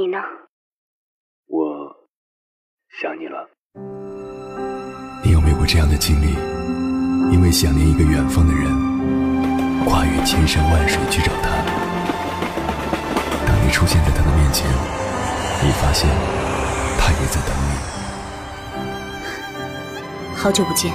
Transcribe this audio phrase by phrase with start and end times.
[0.00, 0.16] 你呢？
[1.46, 1.94] 我
[3.02, 3.50] 想你了。
[5.22, 6.32] 你有没有过这样的经历？
[7.30, 8.64] 因为想念一个远方的人，
[9.84, 11.50] 跨越千山万水去找他。
[13.46, 14.66] 当你出现在他的面前，
[15.62, 16.08] 你发现
[16.98, 17.68] 他也在等你。
[20.34, 20.90] 好久不见。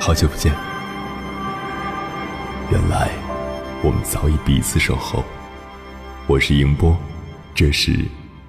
[0.00, 0.50] 好久不见。
[2.70, 3.10] 原来
[3.84, 5.22] 我们早已彼此守候。
[6.28, 6.92] 我是迎波，
[7.54, 8.04] 这是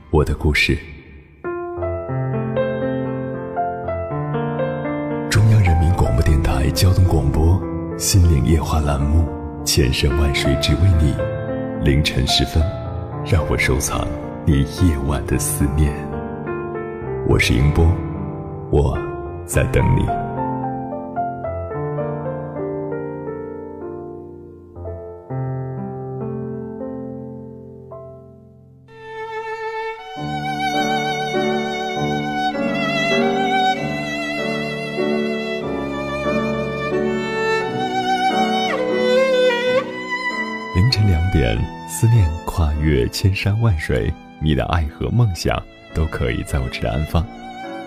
[0.10, 0.76] 我的故事。
[5.30, 7.54] 中央人民广播电台交通广播
[8.00, 9.30] 《心灵夜话》栏目，
[9.64, 11.14] 千山万水只为你。
[11.84, 12.64] 凌晨时分，
[13.24, 14.08] 让我收藏
[14.44, 15.94] 你夜晚的思念。
[17.28, 17.86] 我是迎波，
[18.72, 18.98] 我
[19.46, 20.27] 在等你。
[43.10, 45.62] 千山万水，你的爱和梦想
[45.94, 47.26] 都可以在我这里安放。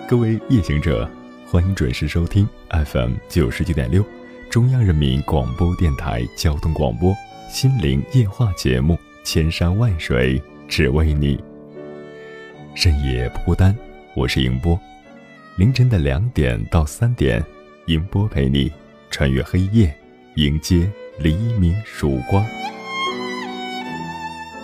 [0.07, 1.09] 各位夜行者，
[1.47, 4.05] 欢迎准时收听 FM 九十九点六，
[4.49, 7.11] 中央人民广播电台交通广播
[7.49, 8.97] 《心灵夜话》节目。
[9.23, 11.39] 千山万水只为你，
[12.73, 13.75] 深夜不孤单。
[14.15, 14.77] 我是迎波，
[15.57, 17.41] 凌晨的两点到三点，
[17.85, 18.71] 迎波陪你
[19.11, 19.95] 穿越黑夜，
[20.37, 22.43] 迎接黎明曙光。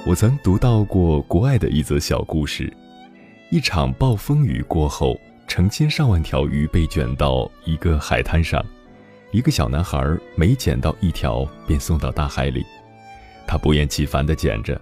[0.08, 2.72] 我曾读到过国外的一则小故事：
[3.52, 5.20] 一场暴风雨过后，
[5.50, 8.66] 成千上万条鱼被卷到一个海滩上，
[9.32, 10.02] 一个小男孩
[10.34, 12.66] 每捡到一条便送到大海里，
[13.46, 14.80] 他不厌其烦地捡着。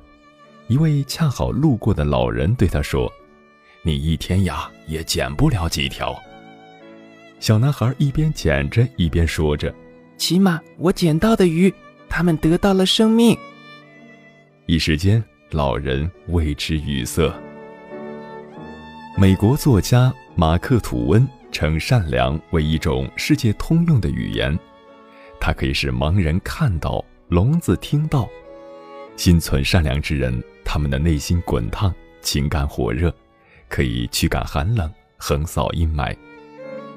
[0.68, 3.12] 一位恰好路过的老人对他说
[3.81, 6.16] ：“你一天呀也捡不了几条。”
[7.41, 9.74] 小男孩一边捡着一边说着
[10.18, 11.74] ：“起码我捡到的鱼，
[12.08, 13.35] 它们得到了生命。”
[14.68, 17.31] 一时间，老人为之语塞。
[19.16, 24.58] 美国作家马克·吐温称善良为一种世界通用的语言，
[25.40, 28.28] 它可以使盲人看到，聋子听到。
[29.16, 33.14] 心存善良之人，他们的内心滚烫，情感火热，
[33.70, 36.18] 可以驱赶寒冷，横扫阴霾。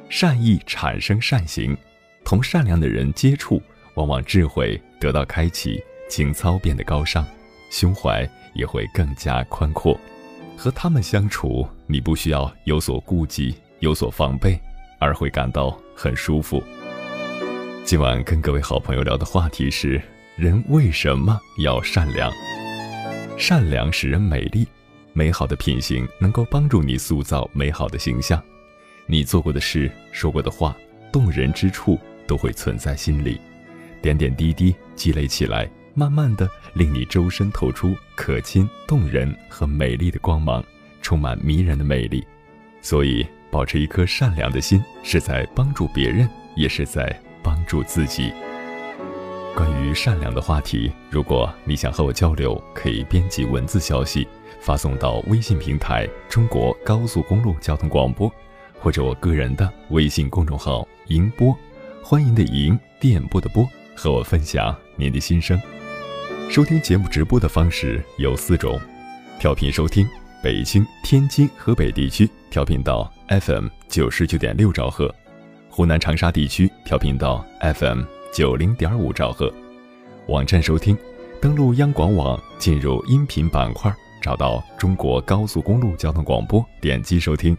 [0.09, 1.77] 善意产生善行，
[2.25, 3.62] 同善良的人接触，
[3.93, 7.27] 往往智慧得到开启，情操变得高尚。
[7.71, 9.99] 胸怀也会更加宽阔，
[10.56, 14.59] 和他们相处，你不需要有所顾忌、有所防备，
[14.99, 16.62] 而会感到很舒服。
[17.84, 20.01] 今晚跟各位好朋友聊的话题是：
[20.37, 22.33] 人为什么要善良？
[23.37, 24.67] 善良使人美丽，
[25.12, 28.43] 美好的品行能够帮助你塑造美好的形象。
[29.06, 30.77] 你做过的事、说过的话、
[31.11, 33.41] 动人之处，都会存在心里，
[34.03, 35.71] 点点滴滴积累起来。
[35.98, 40.62] 慢慢的，令你周身透出可亲、动人和美丽的光芒，
[41.03, 42.25] 充满迷人的魅力。
[42.81, 48.32] 所以，保持一颗善良的心，是在帮助别人，也是在帮助自己。
[49.56, 54.25] 关于善良的话题，如果你想和我交流，可以编辑文字消息，
[54.60, 58.32] 发送到微信平台“中国高速公路交通广播”，
[58.78, 61.53] 或者我个人的微信公众号“迎播”，
[62.04, 65.60] 欢迎的迎，电波的波，和我分享您的心声。
[66.48, 68.81] 收听节目直播的方式有四种：
[69.38, 70.09] 调频收听
[70.42, 75.08] 北京、天津、河北地区调频到 FM 九十九点六兆赫；
[75.69, 77.44] 湖南长沙地区调频到
[77.75, 78.00] FM
[78.32, 79.53] 九零点五兆赫；
[80.26, 80.97] 网站收听，
[81.38, 87.54] 登录央广网，进入音频板块，找到中国高速公路交通广播，点击收听；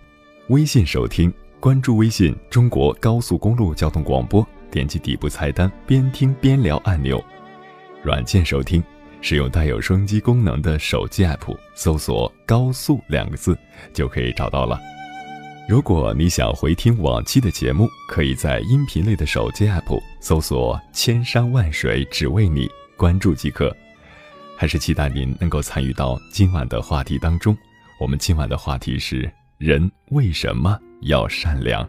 [0.48, 7.24] 微信收听，关注微信中国高速公路交通广播，点击底部菜单边听边聊按钮。
[8.02, 8.82] 软件收听，
[9.22, 13.58] 使用带有收音机功能的手机 app，搜索“高速”两个字
[13.94, 14.80] 就可以找到了。
[15.68, 23.76] 如果你想回听往期的节目，可以在音频类的手机 app 搜索“千山万水只为你”，关注即可。
[24.58, 27.56] 还是期待您能够参与到今晚的话题当中。
[28.00, 31.88] 我们今晚的话题是：人为什么要善良？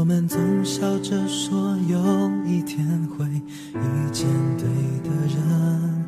[0.00, 1.98] 我们总笑着说有
[2.46, 4.26] 一天会遇见
[4.56, 4.66] 对
[5.04, 6.04] 的人，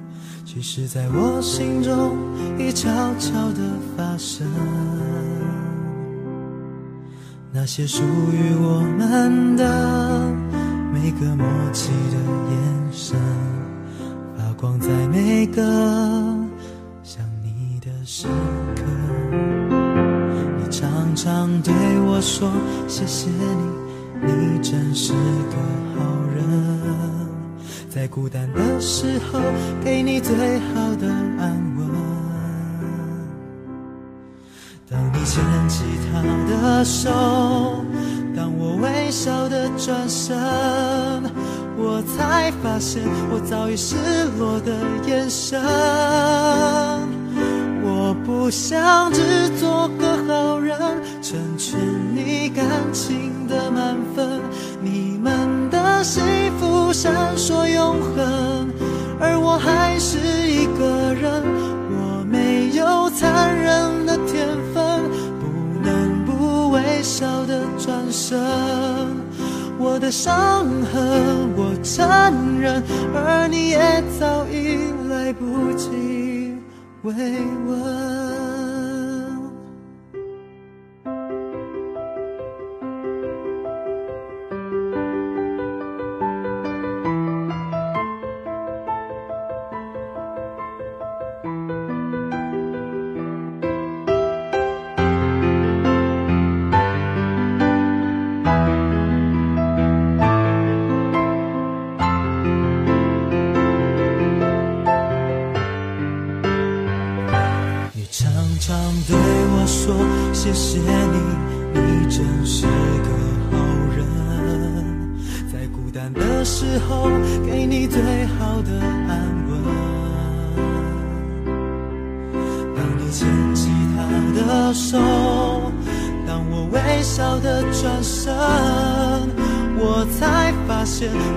[0.46, 2.16] 其实在我心中
[2.58, 3.60] 已悄悄地
[3.94, 4.46] 发生。
[7.52, 10.32] 那些属于我们的
[10.90, 12.16] 每个默契的
[12.50, 13.20] 眼神，
[14.38, 15.62] 发光在每个
[17.02, 18.26] 想你的时
[18.74, 18.82] 刻。
[20.58, 21.74] 你常常对
[22.06, 22.50] 我说
[22.88, 23.81] 谢谢你，
[24.24, 25.56] 你真是个
[25.96, 26.00] 好
[26.34, 26.42] 人，
[27.90, 29.40] 在孤单的时候
[29.84, 31.08] 给你最好的
[31.38, 31.90] 安稳。
[34.88, 35.82] 当你牵起
[36.12, 37.10] 他的手，
[38.36, 40.36] 当我微笑的转身，
[41.76, 43.96] 我才发现我早已失
[44.38, 44.72] 落的
[45.06, 45.60] 眼神。
[47.84, 50.78] 我不想只做个好人，
[51.22, 51.80] 成全
[52.54, 54.40] 感情的满分，
[54.82, 56.22] 你们的幸
[56.58, 58.70] 福闪烁永恒，
[59.18, 61.42] 而我还是一个人，
[61.90, 65.02] 我没有残忍的天分。
[65.40, 65.48] 不
[65.82, 68.38] 能不微笑的转身，
[69.78, 72.82] 我的伤痕我承认，
[73.14, 74.78] 而你也早已
[75.08, 76.54] 来不及
[77.02, 77.12] 慰
[77.66, 78.21] 问。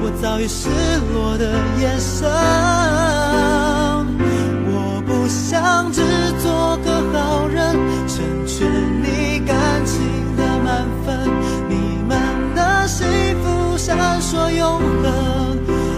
[0.02, 0.70] 我早已失
[1.14, 2.30] 落的眼神。
[4.68, 6.02] 我不想只
[6.42, 7.76] 做个好人，
[8.08, 8.68] 成全
[9.02, 9.56] 你感
[9.86, 10.00] 情
[10.36, 11.30] 的满分，
[11.70, 11.76] 你
[12.08, 12.18] 们
[12.56, 13.06] 的幸
[13.44, 15.58] 福闪烁永恒，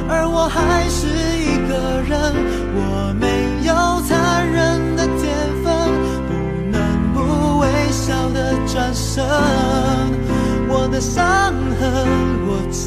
[0.09, 2.15] 而我还是一个人，
[2.75, 3.25] 我没
[3.65, 3.71] 有
[4.07, 5.25] 残忍的天
[5.63, 5.65] 分，
[6.27, 6.29] 不
[6.71, 6.75] 能
[7.13, 9.23] 不微笑的转身，
[10.69, 11.23] 我的伤
[11.79, 11.81] 痕
[12.47, 12.85] 我承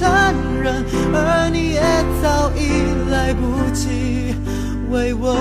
[0.61, 0.85] 认，
[1.15, 1.81] 而你也
[2.23, 2.69] 早已
[3.11, 4.35] 来不及
[4.91, 5.35] 慰问。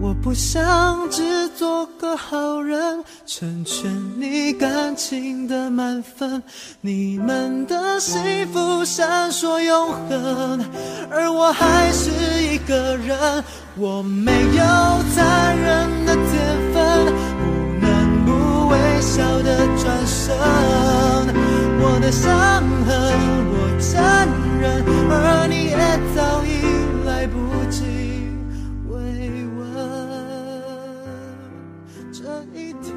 [0.00, 6.42] 我不想只做个好人，成全你感情的满分，
[6.80, 10.64] 你们的幸福闪烁永恒，
[11.10, 12.10] 而我还是
[12.42, 13.44] 一个人，
[13.76, 14.64] 我没有
[15.14, 16.24] 残忍的天
[16.72, 16.82] 分，
[18.74, 22.90] 微笑的转身，我的伤痕
[23.50, 23.92] 我承
[24.60, 25.76] 认，而你也
[26.14, 26.50] 早已
[27.06, 27.34] 来不
[27.70, 27.84] 及
[28.88, 28.96] 慰
[29.56, 29.62] 问。
[32.12, 32.18] 这
[32.58, 32.92] 一天，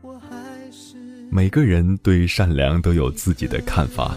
[0.00, 0.30] 我还
[0.70, 0.96] 是
[1.30, 4.16] 每个人对善良都有自己的看法。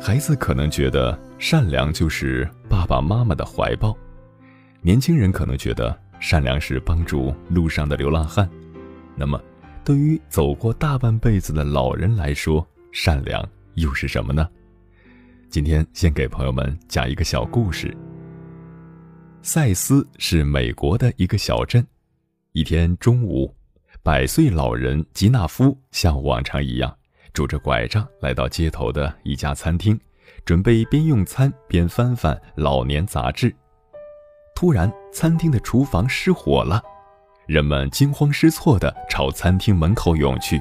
[0.00, 3.96] 孩子可能觉得善良就是爸爸妈妈的怀抱，
[4.80, 8.48] 年轻人可能觉得善良是帮助路上的流浪汉。
[9.22, 9.40] 那么，
[9.84, 14.48] 对于走过大半辈子的老人来说，善良又是什么呢？
[15.48, 17.96] 今天先给朋友们讲一个小故事。
[19.40, 21.86] 塞斯是美国的一个小镇。
[22.50, 23.54] 一天中午，
[24.02, 26.92] 百岁老人吉纳夫像往常一样，
[27.32, 29.96] 拄着拐杖来到街头的一家餐厅，
[30.44, 33.54] 准备边用餐边翻翻老年杂志。
[34.52, 36.82] 突然，餐厅的厨房失火了，
[37.46, 40.60] 人们惊慌失措地朝餐厅门口涌去。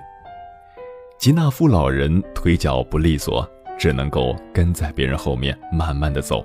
[1.19, 3.47] 吉纳夫老人腿脚不利索，
[3.77, 6.43] 只能够跟在别人后面慢慢地走。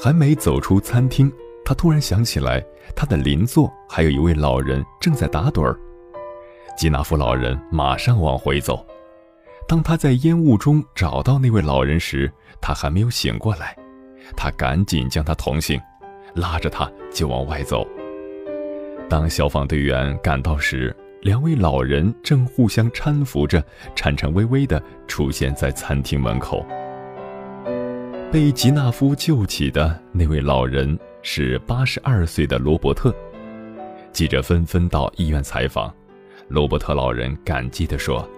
[0.00, 1.32] 还没走出餐厅，
[1.64, 5.76] 他突然想起来，他的邻座还有一位老人正在打盹儿。
[6.76, 8.86] 吉纳夫老人马上往回走。
[9.66, 12.30] 当他在烟雾中找到那位老人时，
[12.60, 13.74] 他还没有醒过来。
[14.36, 15.80] 他赶紧将他捅醒，
[16.34, 17.86] 拉着他就往外走。
[19.08, 23.62] 当消防队员赶到时，两位老人正互相搀扶着，
[23.94, 26.64] 颤颤巍巍地出现在餐厅门口。
[28.32, 33.14] 被吉纳夫救起的那位老人是八十二岁的罗伯特。
[34.12, 35.92] 记者纷纷到医院采访。
[36.48, 38.28] 罗伯特老人感激地说：“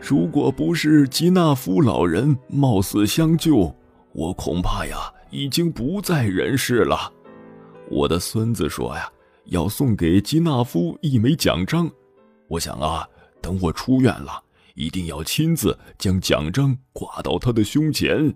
[0.00, 3.74] 如果不是吉纳夫老人冒死相救，
[4.12, 4.96] 我恐怕呀
[5.30, 7.12] 已经不在人世了。
[7.90, 9.08] 我的孙子说呀，
[9.46, 11.90] 要送给吉纳夫一枚奖章。
[12.48, 13.08] 我想啊，
[13.40, 14.42] 等我出院了，
[14.74, 18.34] 一定要亲自将奖章挂到他的胸前。”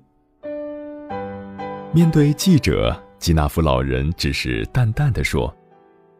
[1.92, 5.54] 面对记者，吉纳夫老人只是淡淡的说：“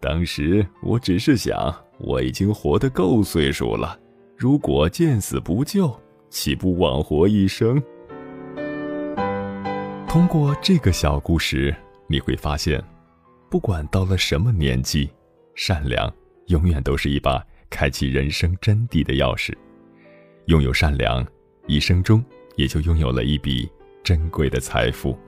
[0.01, 3.99] 当时我只是想，我已经活得够岁数了，
[4.37, 5.95] 如果见死不救，
[6.31, 7.81] 岂不枉活一生？”
[10.09, 11.75] 通过这个小故事，
[12.07, 12.83] 你会发现，
[13.51, 15.09] 不管到了什么年纪，
[15.55, 16.13] 善良
[16.49, 19.55] 永远都是一把开启人生真谛的钥匙。
[20.47, 21.27] 拥有善良，
[21.67, 22.23] 一生中
[22.57, 23.67] 也就拥有了一笔
[24.05, 25.19] 珍贵的财富。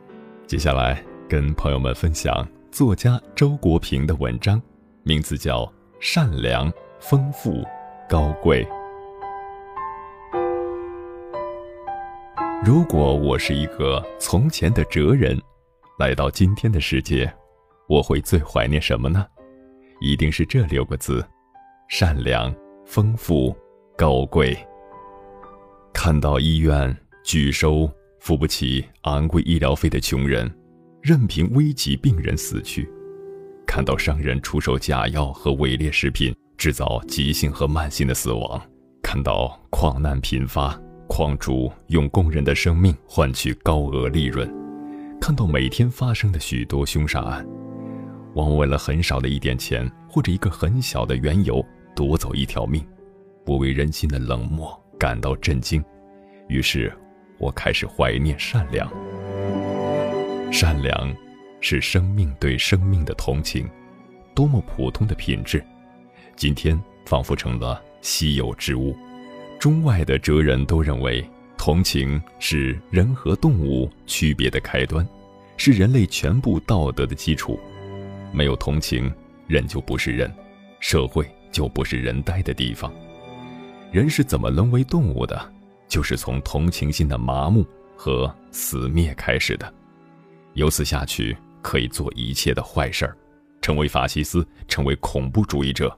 [0.47, 4.61] 接下来跟朋友们分享作家周国平的文章，
[5.03, 5.65] 名字叫
[5.99, 7.65] 《善良、丰富、
[8.07, 8.63] 高贵》。
[12.63, 15.41] 如果我是一个从前的哲人，
[15.99, 17.33] 来到今天的世界，
[17.91, 19.27] 我会最怀念什么呢？
[20.01, 21.27] 一定是这六个字：
[21.89, 22.55] 善良、
[22.87, 23.53] 丰富、
[23.99, 24.57] 高贵。
[25.93, 27.91] 看到医院拒收。
[28.21, 30.55] 付不起昂贵医疗费的穷人，
[31.01, 32.85] 任凭危急病人死去；
[33.67, 38.61] 看到商人出售假药和伪劣食品，制造急性和慢性的死亡；
[39.03, 40.79] 看到矿难频发，
[41.09, 44.47] 矿主用工人的生命换取高额利润；
[45.19, 47.47] 看到每天发生的许多凶杀案，
[48.35, 52.87] 往往为了很少的一点钱或者一个很小的缘由夺走一条命，
[53.47, 55.85] 我为人心的冷漠感到震惊，
[56.49, 56.93] 于是。
[57.43, 58.87] 我开始怀念善良。
[60.53, 61.11] 善良，
[61.63, 63.67] 是生命对生命的同情，
[64.35, 65.65] 多么普通的品质，
[66.37, 68.95] 今天仿佛成了稀有之物。
[69.59, 75.09] 中外的哲人都认为，同情是人和动物区别的开端，
[75.57, 77.59] 是人类全部道德的基础。
[78.33, 79.13] 没有同情，
[79.47, 80.33] 人就不是人，
[80.79, 82.93] 社会就不是人待的地方。
[83.93, 85.53] 人是怎么沦为动物的？
[85.89, 89.75] 就是从同情心的麻木和死灭开始的，
[90.55, 93.17] 由此下去可以做一切的坏事儿，
[93.61, 95.93] 成为法西斯，成为恐怖主义者。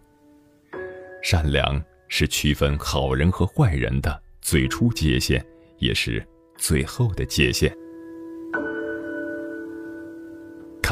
[1.23, 5.45] 善良是区分好人和坏人的最初界限，
[5.77, 7.71] 也是最后的界限。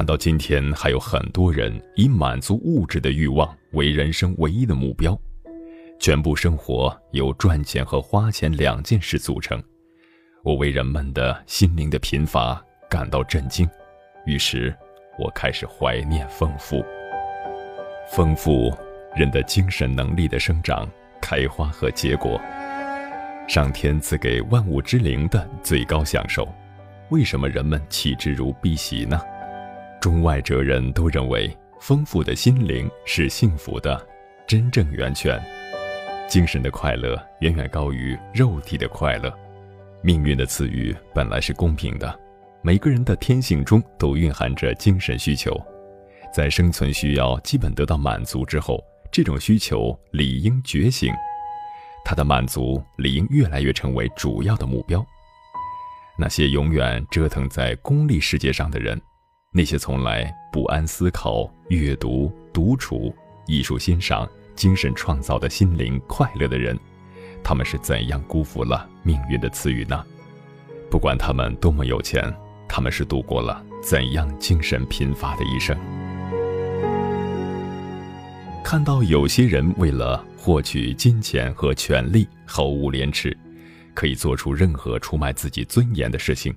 [0.01, 5.15] 看到今天还有很多人以满足物质的欲望为人生唯一的目标。
[5.99, 9.63] 全部生活由赚钱和花钱两件事组成，
[10.43, 13.69] 我为人们的心灵的贫乏感到震惊，
[14.25, 14.75] 于是，
[15.19, 16.83] 我开始怀念丰富。
[18.11, 18.75] 丰富，
[19.15, 20.89] 人的精神能力的生长、
[21.21, 22.41] 开花和结果，
[23.47, 26.49] 上天赐给万物之灵的最高享受。
[27.11, 29.21] 为什么人们弃之如敝屣呢？
[30.01, 34.05] 中外哲人都认为，丰富的心灵是幸福的
[34.47, 35.39] 真正源泉。
[36.27, 39.31] 精神的快乐远远高于肉体的快乐。
[40.03, 42.19] 命运的赐予本来是公平的，
[42.63, 45.55] 每个人的天性中都蕴含着精神需求，
[46.33, 51.13] 在生存需要基本得到满足之后，这种需求理应觉醒，
[52.07, 55.05] 它的满足理应越来越成为主要的目标。
[56.19, 58.99] 那些永远折腾在功利世界上的人，
[59.53, 63.15] 那些从来不安思考、阅读、独处、
[63.47, 64.29] 艺术欣赏。
[64.57, 66.79] 精神创造的心灵快乐的人，
[67.43, 70.05] 他们是怎样辜负了命运的赐予呢？
[70.91, 72.31] 不管他们多么有钱，
[72.69, 75.75] 他们是度过了怎样精神贫乏的一生？
[78.63, 83.35] 看到有些人为了获取金钱和权力毫无廉耻，
[83.95, 86.55] 可以做出任何出卖自己尊严的事情，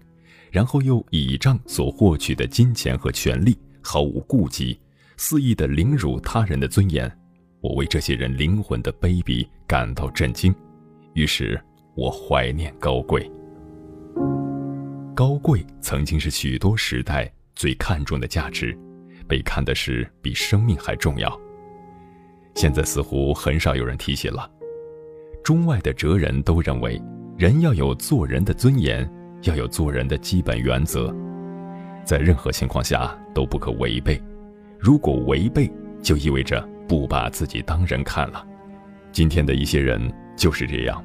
[0.54, 4.80] 然后又倚仗所获取的金钱和权力毫无顾忌，
[5.18, 7.12] 肆意的凌辱他人的尊严。
[7.60, 10.54] 我为这些人灵魂的卑鄙感到震惊，
[11.16, 11.60] 于是
[11.96, 13.28] 我怀念高贵。
[15.16, 18.78] 高贵曾经是许多时代最看重的价值，
[19.28, 21.36] 被看的是比生命还重要。
[22.54, 24.48] 现在似乎很少有人提起了。
[25.44, 27.02] 中外的哲人都认为，
[27.40, 29.12] 人要有做人的尊严，
[29.44, 31.16] 要有做人的基本原则，
[32.04, 34.22] 在任何情况下都不可违背。
[34.80, 35.72] 如果违背，
[36.02, 36.68] 就意味着。
[36.86, 38.46] 不把自己当人看了，
[39.12, 41.04] 今天的一些人就是这样，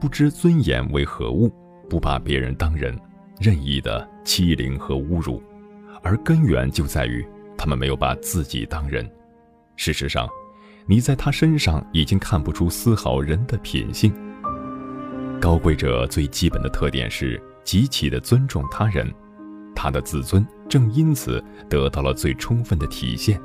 [0.00, 1.48] 不知尊严为何物，
[1.88, 2.98] 不把别人当人，
[3.40, 5.40] 任意的欺凌和侮辱，
[6.02, 7.24] 而根源就在于
[7.56, 9.08] 他们没有把自己当人。
[9.76, 10.28] 事实上，
[10.86, 14.12] 你在他身上已经看不出丝毫人的品性。
[15.40, 19.12] 高贵者最基本的特点是极其的尊重他人，
[19.74, 23.40] 他的自尊正因此得到了最充分的体现。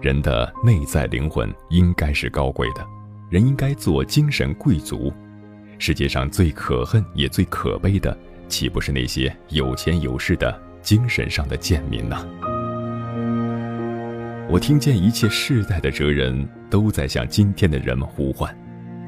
[0.00, 2.86] 人的内在灵魂应该是高贵的，
[3.30, 5.12] 人应该做精神贵族。
[5.78, 8.16] 世界上最可恨也最可悲的，
[8.48, 12.24] 岂不是那些有钱有势的精神上的贱民呐？
[14.48, 18.56] 我听见一切世代的哲人都在向今天的人们呼唤：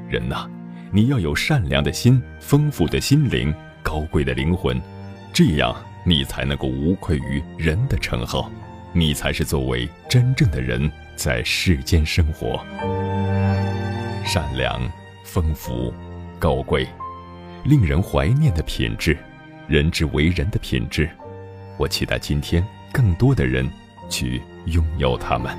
[0.09, 0.49] 人呐！
[0.91, 3.55] 你要有善良的心、丰富的心灵、
[3.89, 4.79] 高贵的灵魂，
[5.33, 8.53] 这样你才能够无愧于人的称号，
[8.93, 12.63] 你才是作为真正的人在世间生活。
[14.27, 14.79] 善良、
[15.25, 15.91] 丰富、
[16.39, 16.87] 高贵，
[17.65, 19.17] 令人怀念的品质，
[19.67, 21.09] 人之为人的品质，
[21.79, 23.67] 我期待今天更多的人
[24.11, 25.57] 去拥有它们。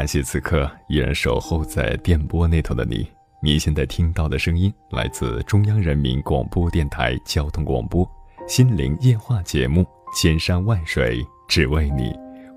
[0.00, 3.06] 感谢此刻依然守候在电波那头的你。
[3.42, 8.02] 你现在听到的声音来自中央人民广播电台交通广播
[8.48, 9.82] 《心灵夜话》节目
[10.18, 12.12] 《千山万水只为你》，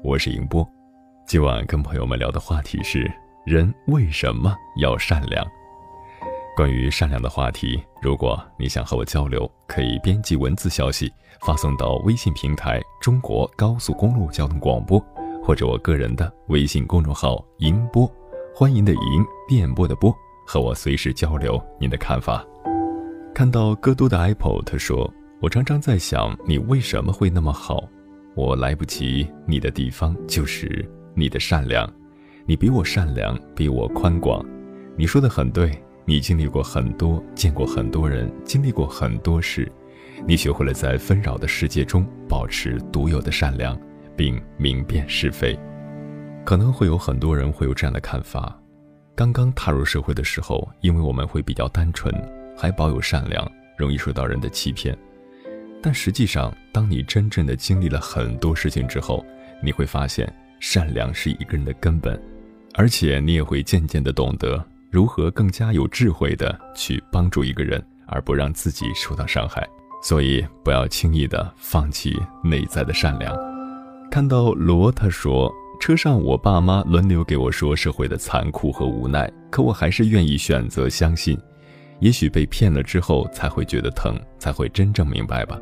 [0.06, 0.66] 我是迎波。
[1.28, 3.12] 今晚跟朋友们聊的话题是：
[3.46, 5.46] 人为什么要善良？
[6.56, 15.06] 关于善良的话题，如果你想和我交流，可以编辑文字消息发送到微信平台“中国高速公路交通广播”。
[15.44, 18.10] 或者我个人的微信公众号“银波”，
[18.56, 19.00] 欢迎的银，
[19.46, 20.16] 电波的波，
[20.48, 22.46] 和我随时交流您的看法。
[23.36, 27.84] 看到歌都的 Apple，他说：“我常常在想，你为什么会那么好？
[28.36, 31.92] 我来不及你的地方就是你的善良，
[32.46, 34.46] 你比我善良，比我宽广。
[34.96, 39.70] 你说的很对，你经历过很多，见过很多人，经历过很多事，
[40.26, 43.78] 你学会了在纷扰的世界中保持独有的善良。”
[44.16, 45.58] 并明辨是非，
[46.46, 48.60] 可能会有很多人会有这样的看法：
[49.16, 52.14] 刚刚踏入社会的时候，因为我们会比较单纯，
[52.58, 54.98] 还保有善良，容易受到人的欺骗。
[55.82, 59.26] 但实际上，当你真正的经历了很多事情之后，
[59.62, 62.18] 你会发现，善良是一个人的根本，
[62.76, 69.68] 而且你也会渐渐的懂得如何更加有智慧的去帮助一个人，而不让自己受到伤害。
[70.02, 73.53] 所以，不要轻易的放弃内在的善良。
[74.14, 81.36] 看到罗，他说：“车上我爸妈轮流给我说社会的残酷和无奈，可我还是愿意选择相信。
[82.00, 85.60] 也许被骗了之后才会觉得疼，才会真正明白吧。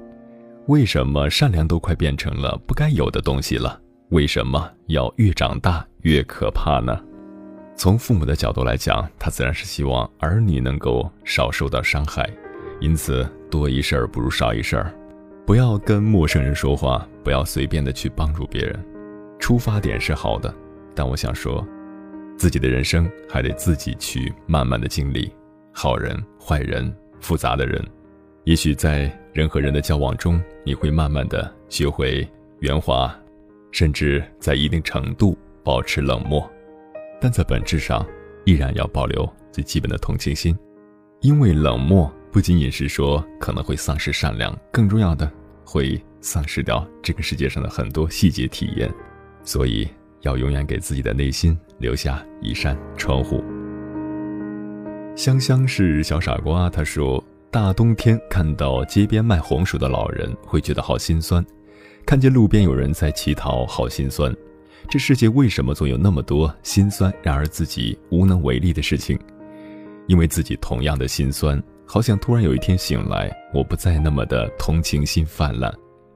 [0.67, 3.79] 为什么善良都快变成了不该有的东西了？
[4.09, 7.01] 为什么要越长大越可怕呢？
[7.77, 12.29] 从父母的角度来讲，他自然是希望儿女能够少受到伤害，
[12.81, 14.93] 因此多一事儿不如少一事儿。”
[15.47, 18.85] 不要跟陌生人说话，不要随便的去帮助别人。
[19.39, 20.53] 出发点是好的，
[20.95, 21.65] 但我想说，
[22.37, 25.31] 自己的人生还得自己去慢慢的经历。
[25.71, 27.83] 好人、坏人、复杂的人，
[28.43, 32.27] 也许在人和人的交往中，你会慢慢的学会
[32.59, 33.13] 圆滑，
[33.71, 36.49] 甚至在一定程度保持冷漠，
[37.19, 38.05] 但在本质上，
[38.45, 40.57] 依然要保留最基本的同情心，
[41.21, 42.11] 因为冷漠。
[42.33, 45.29] 不仅仅是说可能会丧失善良，更重要的
[45.71, 48.93] 会丧失掉这个世界上的很多细节体验，
[49.41, 49.87] 所以
[50.19, 53.41] 要永远给自己的内心留下一扇窗户。
[55.15, 61.41] 香香是小傻瓜，他说：大冬天看到街边卖红薯的老人，会觉得好心酸；
[62.05, 64.35] 看见路边有人在乞讨，好心酸。
[64.89, 69.17] 这世界为什么总有那么多心酸，然而自己无能为力的事情？
[70.07, 71.63] 因为自己同样的心酸。
[71.93, 75.69] 好想突然有一天醒来，我不再那么的同情心泛滥，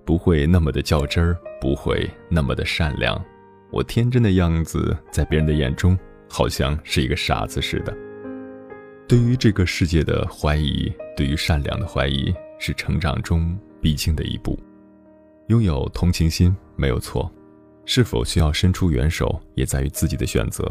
[0.06, 3.22] 不会那么的较真儿，不会那么的善良。
[3.72, 7.94] 我天真的样子，在别人的眼中，好像是一个傻子似的。
[9.06, 14.58] 对于这个世界的怀疑，对于善良的怀疑，是成长中必经的一步。
[15.50, 17.30] 拥有同情心没有错，
[17.84, 20.66] 是否需要伸出援手，也在于自己的选择。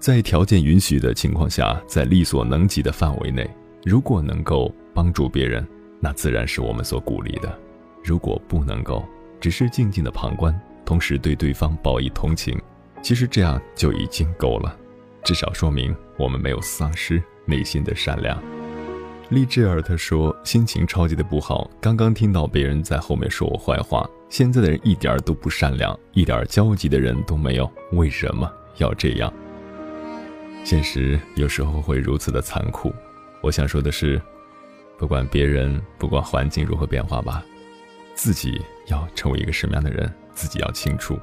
[0.00, 3.48] 在条件允许的情况下，在力所能及的范围内。
[3.84, 5.66] 如果能够帮助别人，
[5.98, 7.48] 那自然是我们所鼓励的；
[8.04, 9.04] 如果不能够，
[9.40, 12.56] 只是静静的旁观，同时对对方报以同情，
[13.02, 14.76] 其实这样就已经够了，
[15.24, 18.40] 至少说明我们没有丧失内心的善良。
[19.30, 29.32] 励志尔他说：“心情超级的不好，刚刚听到别人在后面说我坏话，现在的人一点都不善良，一点交集的人都没有，为什么要这样？
[30.64, 32.92] 现实有时候会如此的残酷。
[33.42, 34.22] 我想说的是，
[34.96, 37.44] 不管别人，不管环境如何变化吧，
[38.14, 41.18] 自己要成为一个什么样的人，自己要清楚。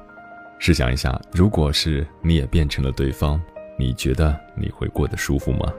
[0.58, 3.40] 试想一下，如果是你也变成了对方，
[3.78, 5.72] 你觉得你会过得舒服吗？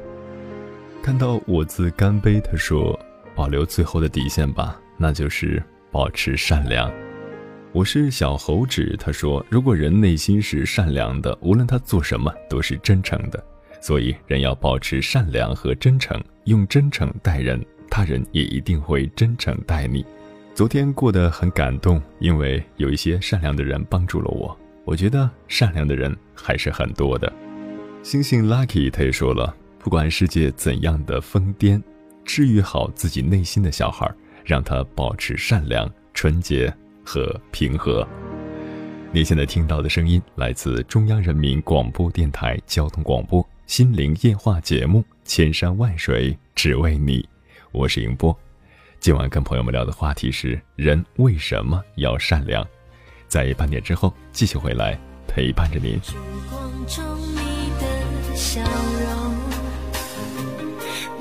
[1.04, 3.00] 看到我自干杯，他说
[3.36, 6.92] ：“保留最后的底线吧，那就是保持善良。”
[7.72, 13.44] 我是小猴子，他说：“如果人内心是善良的，无论他做什么都是真诚的。”
[13.80, 20.06] 所以，人要保持善良和真诚，用真诚待人，他人也一定会真诚待你。
[20.54, 24.58] 昨天过得很感动，因为有一些善良的人帮助了我。
[24.84, 27.32] 我觉得善良的人还是很多的。
[28.04, 31.82] 星星 Lucky 他也说了，不管世界怎样的疯癫，
[32.26, 34.12] 治愈好自己内心的小孩，
[34.44, 36.74] 让他保持善良、纯洁
[37.06, 38.08] 和平和。
[39.12, 43.48] 你现在听到的声音来自中央人民广播电台交通广播。
[43.72, 47.26] 心灵夜话节目，千山万水只为你，
[47.72, 48.38] 我是迎波。
[49.00, 52.68] 今晚跟朋友们聊的话题是：人为什么要善良？
[53.30, 55.98] 在半点之后继续回来陪伴着您。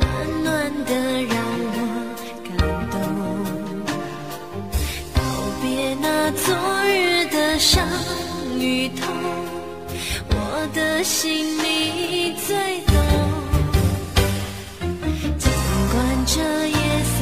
[0.00, 1.36] 暖暖的让
[1.70, 1.78] 我
[2.48, 2.58] 感
[2.90, 2.98] 动。
[5.14, 5.22] 告
[5.62, 6.52] 别那昨
[6.88, 7.86] 日的伤
[8.58, 9.06] 与痛，
[10.74, 12.35] 的心你。
[12.46, 12.56] 最
[12.87, 12.94] 懂，
[15.38, 15.52] 尽
[15.92, 17.18] 管这夜色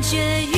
[0.00, 0.57] 这一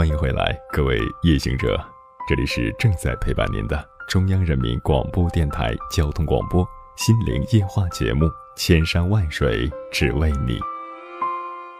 [0.00, 1.78] 欢迎回来，各位夜行者，
[2.26, 8.24] 这里是正在陪伴您的中央人民广播电台交通广播心灵夜话节目
[8.56, 10.58] 《千山万水只为你》，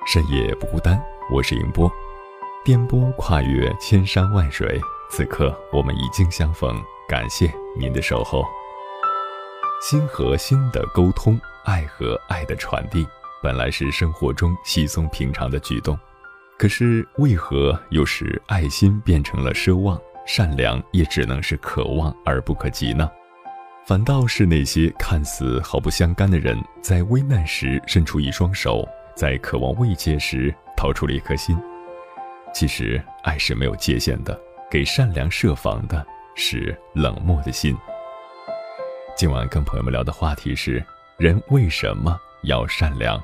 [0.06, 1.02] 深夜不孤单，
[1.32, 1.90] 我是迎波，
[2.62, 4.78] 电波跨越千山万水，
[5.08, 6.78] 此刻我们已经相逢，
[7.08, 8.44] 感谢您的守候。
[9.80, 13.08] 心和心的沟通，爱和爱的传递，
[13.42, 15.98] 本来是生活中稀松平常的举动。
[16.60, 23.10] 可是，为何又使爱心变成了奢望，善良也只能是可望而不可及呢？
[23.86, 31.58] 反倒是那些看似毫不相干的人，在危难时伸出一双手，在渴望慰藉时掏出了一颗心。
[32.52, 34.38] 其实，爱是没有界限的，
[34.70, 37.74] 给善良设防的是冷漠的心。
[39.16, 40.84] 今晚跟朋友们聊的话题是：
[41.16, 43.18] 人为什么要善良？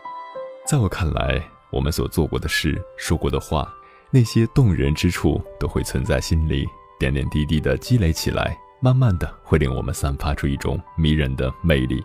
[0.66, 1.38] 在我看来。
[1.71, 3.73] 我们所做过的事、说过的话，
[4.11, 6.67] 那些动人之处都会存在心里，
[6.99, 12.03] 点点滴滴的积累起来，慢慢的会令我们散发出一种迷人的魅力。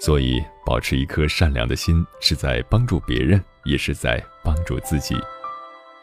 [0.00, 5.16] 所以，保持一颗善良的心，是在帮助别人，也是在帮助自己。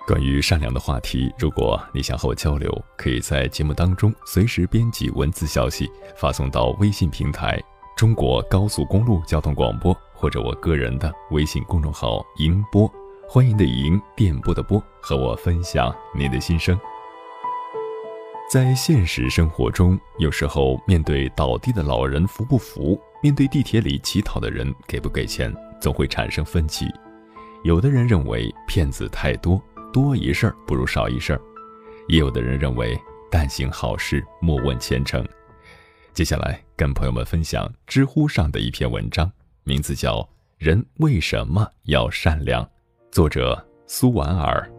[0.08, 7.62] 关于善良的话题，如果你想和我交流，可以在节目当中随时编辑文字消息，发送到微信平台
[7.96, 9.96] “中国高速公路交通广播”。
[10.20, 12.92] 或者我个人的微信公众号“银波”，
[13.26, 16.78] 欢迎的银，电波的波，和我分享你的心声。
[18.52, 26.86] 在现实生活中，有时候面对倒地的老人扶不扶，面对地铁里乞讨的人给不给钱，总会产生分歧。
[27.64, 29.62] 有的人认为骗子太多，
[29.94, 31.40] 多一事儿不如少一事儿；
[32.10, 33.00] 也有的人认为
[33.32, 35.26] 但行好事，莫问前程。
[36.14, 39.32] 接下来跟朋友们分享知乎上的一篇文章。
[39.64, 40.18] 名字叫
[40.58, 42.64] 《人为什么要善良》，
[43.12, 44.72] 作者苏婉儿。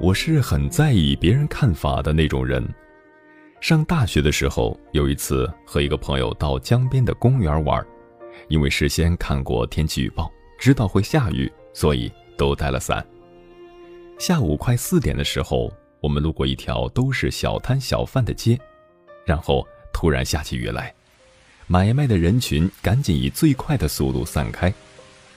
[0.00, 2.66] 我是很在意别人看法的那种人。
[3.60, 7.84] 上大学的时候，有一次和一个朋友到江边的公园玩，
[8.48, 13.04] 因为事先看过天气预报，知道会下雨，所以都带了伞。
[14.18, 18.58] 下午快四点的时候，我们路过一条都是小摊小贩的街，
[19.26, 19.66] 然后。
[19.96, 20.92] 突然下起雨来，
[21.66, 24.70] 买卖的人群赶紧以最快的速度散开，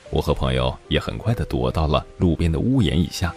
[0.09, 3.33] 我和朋友也很快的躲到了路边的屋檐以下。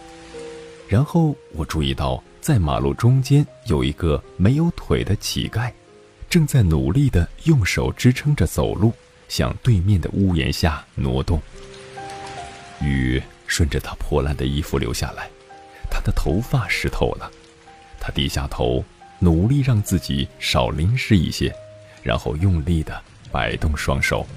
[0.85, 5.71] 然后我注意到，在马路中间有一个没有腿的乞丐，
[6.29, 8.91] 正在努力的用手支撑着走路，
[9.29, 11.41] 向对面的屋檐下挪动。
[12.81, 15.29] 雨顺着他破烂的衣服流下来，
[15.89, 17.31] 他的头发湿透了，
[17.97, 18.83] 他低下头。
[19.23, 21.55] 努力让自己少淋湿一些，
[22.01, 24.27] 然后用力的摆动双手。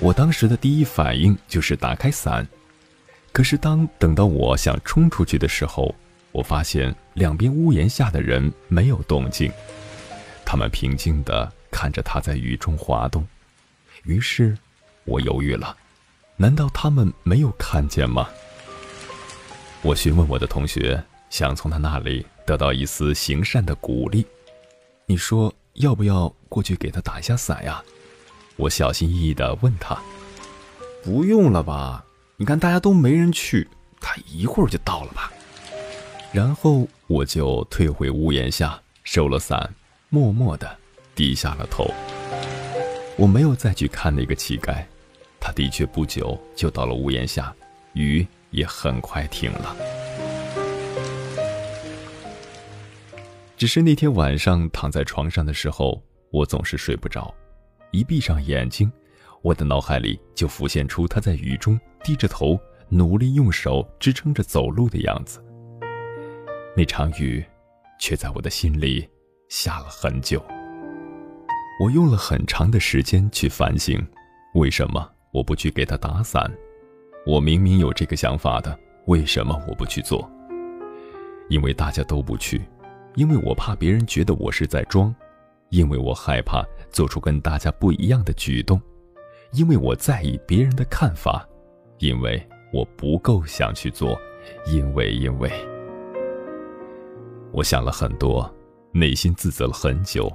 [0.00, 2.48] 我当时的第一反应就是打开伞，
[3.30, 5.94] 可是当等到我想冲出去的时候，
[6.32, 9.52] 我发现两边屋檐下的人没有动静，
[10.42, 13.26] 他们平静的看着他在雨中滑动。
[14.04, 14.56] 于是，
[15.04, 15.76] 我犹豫了，
[16.38, 18.30] 难道他们没有看见吗？
[19.82, 22.24] 我询问我的同学，想从他那里。
[22.50, 24.26] 得到一丝行善的鼓励，
[25.06, 27.80] 你说要不要过去给他打一下伞呀？
[28.56, 29.96] 我小心翼翼地问他。
[31.04, 32.04] 不用了吧？
[32.36, 33.68] 你看大家都没人去，
[34.00, 35.32] 他一会儿就到了吧。
[36.32, 39.72] 然后我就退回屋檐下，收了伞，
[40.08, 40.76] 默默地
[41.14, 41.88] 低下了头。
[43.16, 44.82] 我没有再去看那个乞丐，
[45.38, 47.54] 他的确不久就到了屋檐下，
[47.92, 49.99] 雨也很快停了。
[53.60, 57.30] 只是那天晚上躺在床上的时候，我总是睡不着。
[57.90, 58.90] 一闭上眼睛，
[59.42, 65.44] 我的脑海里就浮现出他在雨中低着头，努力用手支撑着走路的样子。
[66.74, 67.44] 那场雨，
[67.98, 69.06] 却在我的心里
[69.50, 70.42] 下了很久。
[71.82, 74.02] 我用了很长的时间去反省，
[74.54, 76.50] 为什么我不去给他打伞？
[77.26, 80.26] 我明明有这个想法的，为什么我不去做？
[81.50, 82.62] 因为大家都不去。
[83.14, 85.14] 因为我怕别人觉得我是在装，
[85.70, 88.80] 因为我害怕做出跟大家不一样的举动，
[89.52, 91.46] 因为我在意别人的看法，
[91.98, 92.40] 因为
[92.72, 94.18] 我不够想去做，
[94.66, 95.50] 因为因为，
[97.52, 98.48] 我想了很多，
[98.92, 100.30] 内心自责了很久，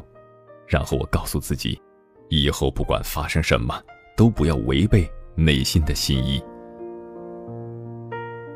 [0.68, 1.82] 然后我告诉自己，
[2.30, 3.82] 以后不管发生什么，
[4.18, 6.44] 都不要违背内心的心意。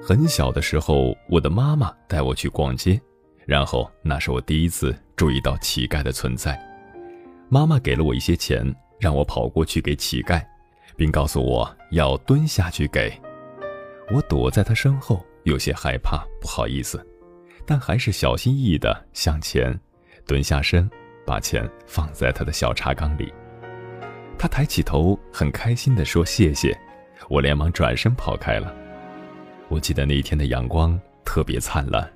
[0.02, 3.00] 很小的时候，我的妈妈带我去逛街，
[3.50, 6.56] 然后那是我第一次注意到乞丐的存在。
[7.50, 8.64] 妈妈给了我一些钱，
[9.00, 10.40] 让我跑过去给乞丐，
[10.96, 13.12] 并告诉我要蹲下去给。
[14.14, 17.04] 我躲在他身后，有些害怕，不好意思，
[17.66, 19.76] 但还是小心翼翼地向前
[20.28, 20.88] 蹲下身，
[21.26, 23.34] 把钱放在他的小茶缸里。
[24.38, 26.80] 他抬起头，很开心地说：“谢谢。”
[27.28, 28.72] 我连忙转身跑开了。
[29.70, 32.08] 我记得那天的阳光特别灿烂，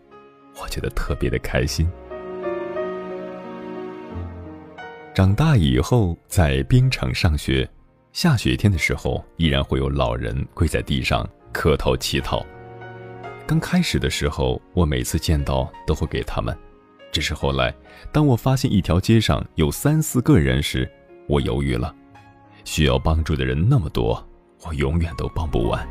[0.62, 1.88] 我觉得特别的开心。
[5.14, 7.70] 长大以后在冰城上学，
[8.12, 12.44] 下雪天的时候依然会有老人跪在地上磕头乞讨。
[13.46, 16.58] 刚开始的时候，我每次见到都会给他们，
[17.12, 17.72] 只是后来，
[18.12, 20.90] 当我发现一条街上有三四个人时，
[21.28, 21.94] 我犹豫了。
[22.66, 24.26] 需要帮助的人那么多，
[24.66, 25.86] 我永远都帮不完。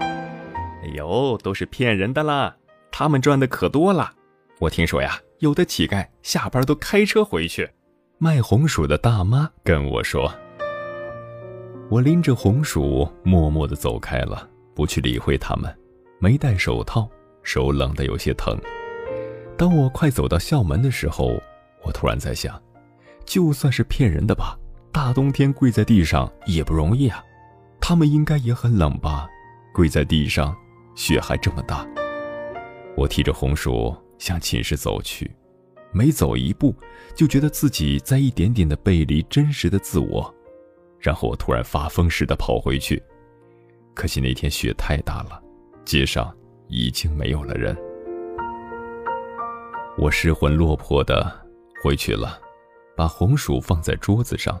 [0.00, 2.56] 哎呦，都是骗人的啦！
[2.98, 4.10] 他们赚的可多了。
[4.58, 7.68] 我听说呀，有的乞丐下班都开车回去。
[8.16, 10.34] 卖红薯的大妈跟我说。
[11.90, 15.70] 我拎着红薯，默默地走开了，不去理会他们。
[16.18, 17.06] 没戴手套，
[17.42, 18.58] 手冷得有些疼。
[19.58, 21.38] 当我快走到校门的时候，
[21.82, 22.58] 我突然在想，
[23.26, 24.58] 就算是骗人的吧，
[24.90, 27.22] 大冬天跪在地上也不容易啊。
[27.78, 29.28] 他们应该也很冷吧，
[29.74, 30.56] 跪在地上。
[30.94, 31.86] 雪还这么大，
[32.96, 35.30] 我提着红薯向寝室走去，
[35.92, 36.74] 每走一步，
[37.14, 40.34] 就觉得自己在一点点的背离真实的自我，
[40.98, 43.02] 然后我突然发疯似的跑回去。
[43.94, 45.42] 可惜那天雪太大了，
[45.84, 46.34] 街上
[46.68, 47.76] 已经没有了人。
[49.98, 51.30] 我失魂落魄的
[51.82, 52.40] 回去了，
[52.96, 54.58] 把红薯放在桌子上，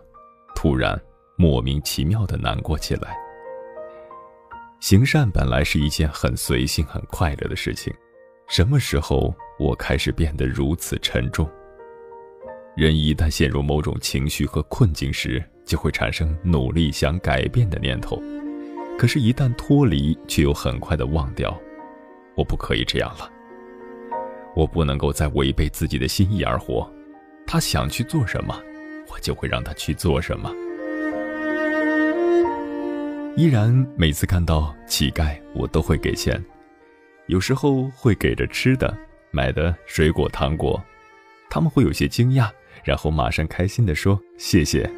[0.54, 0.98] 突然
[1.36, 3.16] 莫名其妙的难过起来。
[4.80, 7.92] 行善本来是一件很随性、很快乐的事情，
[8.48, 11.50] 什么时候我开始变得如此沉重？
[12.76, 18.22] 人一旦陷入某种情绪和困境时，就会产生努力想改变的念头，
[18.96, 21.58] 可是，一旦脱离，却又很快的忘掉。
[22.36, 23.28] 我不可以这样了，
[24.54, 26.88] 我不能够再违背自己的心意而活。
[27.46, 28.54] 他想去做什么，
[29.08, 30.52] 我就会让他去做什么。
[33.36, 36.42] 依然每次看到乞丐，我都会给钱，
[37.26, 38.96] 有时候会给着吃的，
[39.30, 40.82] 买的水果、糖果，
[41.50, 42.50] 他们会有些惊讶，
[42.84, 44.88] 然后马上开心地说谢谢。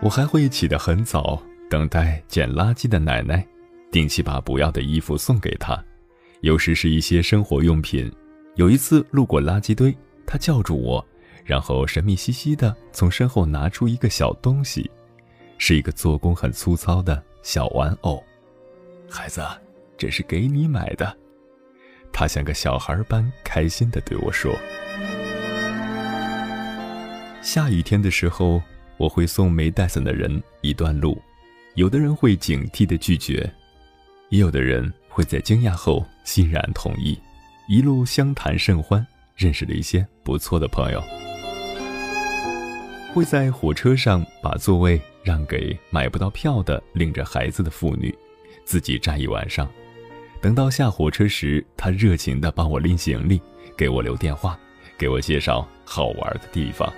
[0.00, 3.46] 我还会起得很早，等待捡垃圾的奶奶，
[3.90, 5.82] 定期把不要的衣服送给她，
[6.42, 8.12] 有时是一些生活用品。
[8.56, 11.04] 有一次路过垃圾堆，她叫住我，
[11.44, 14.90] 然后神秘兮兮地从身后拿出一个小东西。
[15.56, 18.22] 是一个做工很粗糙的小玩偶，
[19.08, 19.40] 孩子，
[19.96, 21.16] 这是给你买的。
[22.12, 24.54] 他像个小孩般开心地对我说。
[27.42, 28.62] 下雨天的时候，
[28.96, 31.20] 我会送没带伞的人一段路，
[31.74, 33.50] 有的人会警惕地拒绝，
[34.28, 37.18] 也有的人会在惊讶后欣然同意，
[37.68, 41.02] 一路相谈甚欢，认识了一些不错的朋友。
[43.12, 45.00] 会在火车上把座位。
[45.24, 48.14] 让给买不到票的领着孩子的妇女，
[48.66, 49.66] 自己站一晚上，
[50.44, 53.40] 等到下火车时，他热情地帮我拎行李，
[53.74, 54.58] 给我留电话，
[54.98, 56.92] 给我介绍好玩的地方。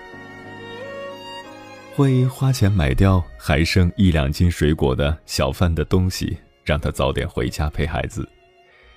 [1.95, 8.29] 会花钱买掉还剩一两斤水果的小贩的东西，让他早点回家陪孩子。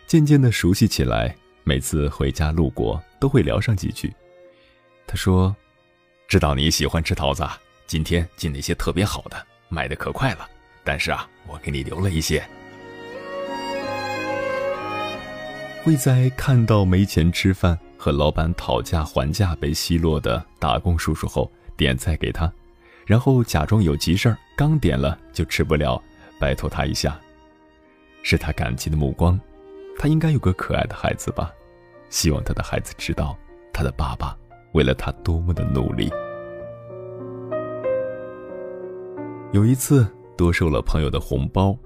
[0.07, 4.11] 渐渐地熟悉起来，每次回家路过都会聊上几句。
[5.05, 5.55] 他说
[6.27, 7.47] ：“知道你喜欢吃桃子。”
[7.85, 10.49] 今天进那些特别好的，卖的可快了。
[10.83, 12.43] 但是啊，我给你留了一些。
[15.83, 22.51] 会在看到没钱吃饭和老板讨价还价被奚落的打工叔叔后，点菜给他，
[23.05, 26.01] 然后假装有急事儿，刚点了就吃不了，
[26.37, 27.17] 拜托他一下。
[28.23, 29.39] 是他感激的目光。
[29.97, 31.51] 他应该有个可爱的孩子吧？
[32.09, 33.37] 希望他的孩子知道，
[33.73, 34.37] 他的爸爸
[34.73, 36.11] 为了他多么的努力。
[39.51, 40.07] 有一次
[40.37, 41.77] 多收了朋友的红包，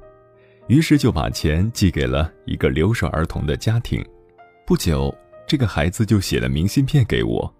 [0.67, 4.03] 于是就把钱寄给了一个留守儿童的家庭。
[4.65, 5.13] 不久，
[5.45, 7.53] 这个孩子就写了明信片给我，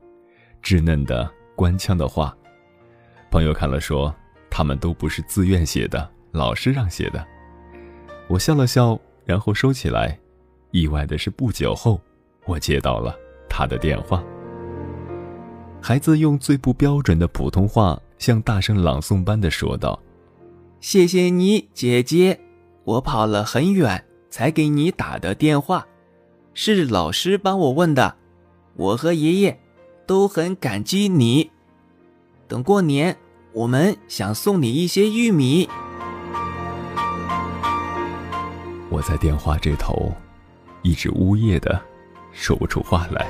[0.62, 2.36] 稚嫩的官腔的话。
[3.30, 4.14] 朋友看了说，
[4.50, 7.26] 他们都不是自愿写的，老师让写的。
[8.30, 10.18] 我笑了笑，然后收起来。
[10.72, 12.00] 意外的是，不久后，
[12.46, 13.16] 我接到了
[13.50, 14.24] 他的电话。
[15.82, 20.02] 孩子用最不标准的普通话，像大声朗诵般的说道
[20.80, 22.40] ：“谢谢你，姐姐，
[22.84, 25.88] 我跑了很远才给你打的电话，
[26.54, 28.16] 是老师帮我问的，
[28.76, 29.60] 我和爷爷
[30.06, 31.52] 都很感激你。
[32.48, 33.18] 等过年，
[33.54, 35.70] 我们想送你一些玉米。”
[38.90, 40.12] 我在电话这头。
[40.86, 41.82] 一直呜咽的，
[42.34, 43.26] 说不出话来。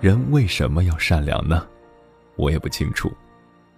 [0.00, 1.66] 人为什么要善良呢？
[2.36, 3.12] 我也不清楚。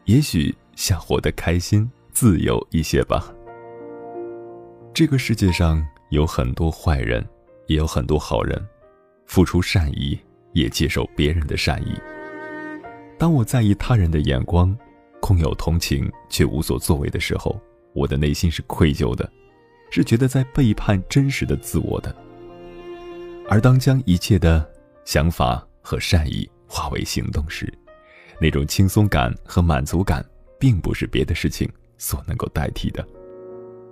[0.09, 3.31] 也许想活得开心、自由一些吧。
[4.95, 7.23] 这个世界上有很多坏人，
[7.67, 8.59] 也有很多好人，
[9.27, 10.19] 付出善意，
[10.55, 11.95] 也接受别人的善意。
[13.19, 14.75] 当我在意他人的眼光，
[15.21, 17.61] 空有同情却无所作为的时候。
[17.93, 19.31] 我的内心是愧疚的，
[19.91, 22.15] 是觉得在背叛真实的自我的。
[23.47, 24.67] 而当将一切的
[25.05, 27.71] 想法和善意化为行动时，
[28.41, 30.25] 那种轻松感和满足感，
[30.59, 33.07] 并不是别的事情所能够代替的。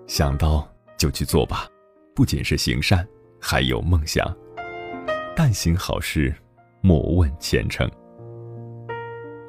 [0.06, 0.66] 想到
[0.96, 1.68] 就去做吧，
[2.14, 3.06] 不仅是行善，
[3.40, 4.34] 还有梦想。
[5.34, 6.34] 但行好事，
[6.80, 7.90] 莫问前程。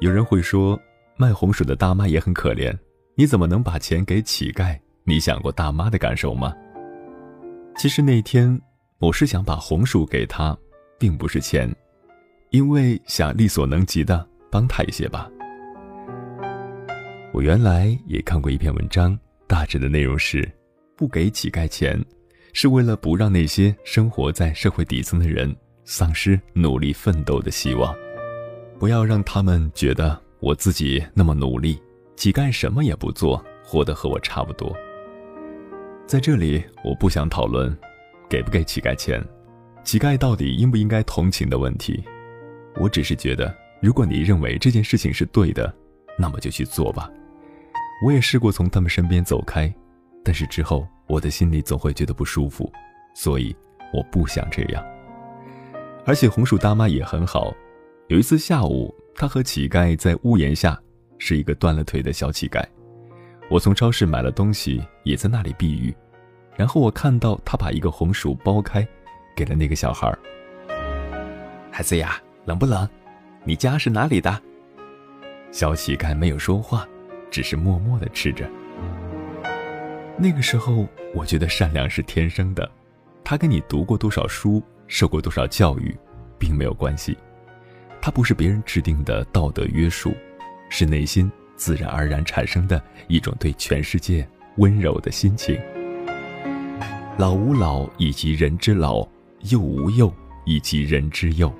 [0.00, 0.78] 有人会说，
[1.16, 2.76] 卖红薯的大妈也很可怜。
[3.14, 4.78] 你怎么能把钱给乞丐？
[5.04, 6.52] 你想过大妈的感受吗？
[7.76, 8.60] 其实那天
[8.98, 10.56] 我是想把红薯给他，
[10.98, 11.72] 并不是钱，
[12.50, 15.30] 因为想力所能及的帮他一些吧。
[17.32, 20.50] 我原来也看过一篇文章，大致的内容是：
[20.96, 22.02] 不给乞丐钱，
[22.52, 27.94] 是为了不让那些生活在社会底层的人丧失努力奋斗的希望，
[28.78, 31.80] 不要让他们觉得我自己那么努力。
[32.16, 34.74] 乞丐什么也不做，活得和我差不多。
[36.04, 37.76] 在这里，我不想讨论
[38.28, 39.22] 给不给乞丐钱，
[39.84, 42.02] 乞丐到底应不应该同情的问题。
[42.74, 45.72] 我只是觉得，如果你认为这件事情是对的，
[46.18, 47.10] 那么就去做吧。
[48.04, 49.72] 我也试过从他们身边走开，
[50.24, 52.70] 但是之后我的心里总会觉得不舒服，
[53.14, 53.54] 所以
[53.92, 54.84] 我不想这样。
[56.04, 57.54] 而且红薯大妈也很好，
[58.08, 60.78] 有一次下午，她和乞丐在屋檐下。
[61.20, 62.64] 是一个断了腿的小乞丐，
[63.50, 65.92] 我从超市买了东西，也在那里避雨。
[66.56, 68.86] 然后我看到他把一个红薯剥开，
[69.34, 70.16] 给了那个小孩。
[71.72, 72.88] 孩子呀，冷不冷？
[73.48, 74.42] 你家是哪里的？
[75.50, 76.86] 小乞丐没有说话，
[77.30, 78.46] 只是默默的吃着。
[80.18, 82.70] 那个时候，我觉得善良是天生的，
[83.24, 85.96] 他跟你读过多少书，受过多少教育，
[86.38, 87.16] 并没有关系。
[88.02, 90.12] 他不是别人制定的道德约束。
[90.68, 94.28] 是内心自然而然产生的一种对全世界
[94.58, 95.58] 温柔的心情。
[97.16, 99.08] 老吾老以及人之老，
[99.44, 100.12] 幼吾幼
[100.44, 101.50] 以及人之幼。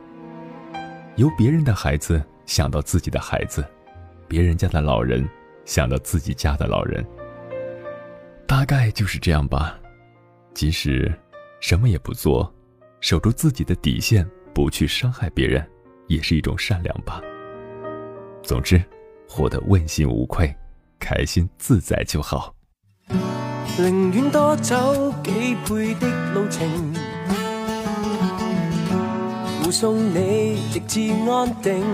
[1.18, 3.66] 由别人的孩子想到自己的孩子，
[4.28, 5.28] 别人家的老人
[5.64, 7.04] 想到自己家的老人。
[8.46, 9.76] 大概就是这样吧。
[10.54, 11.12] 即使
[11.60, 12.54] 什么也不做，
[13.00, 15.68] 守住自己的底线，不去伤害别人，
[16.06, 17.20] 也是一种善良吧。
[18.42, 18.80] 总之。
[19.30, 20.56] 活得问心无愧，
[20.98, 22.54] 开心自在就好。
[23.76, 26.94] 宁愿多走几倍的路程，
[29.68, 31.84] 护送你直至安定。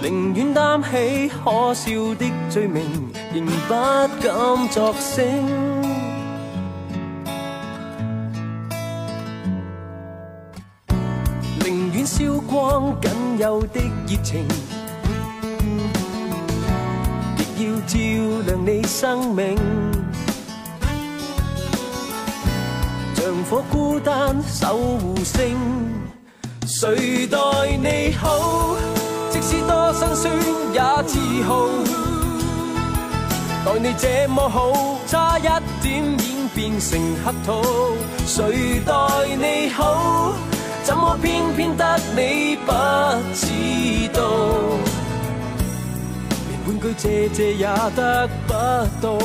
[0.00, 2.82] 宁愿担起可笑的罪名，
[3.34, 3.74] 仍不
[4.22, 5.22] 敢作声。
[11.62, 14.46] 宁愿烧光仅有的热情，
[17.36, 17.98] 亦要照
[18.46, 19.58] 亮你生命。
[23.22, 25.56] 像火孤单守护星，
[26.66, 27.38] 谁待
[27.80, 28.74] 你好？
[29.30, 30.34] 即使多辛酸
[30.72, 31.68] 也自豪。
[33.64, 34.72] 待你这么好，
[35.06, 37.62] 差一点演变成乞讨。
[38.26, 38.92] 谁待
[39.36, 40.32] 你好？
[40.82, 42.72] 怎么偏偏得你不
[43.34, 43.46] 知
[44.12, 44.20] 道？
[46.48, 48.52] 连半句谢谢也得不
[49.00, 49.16] 到，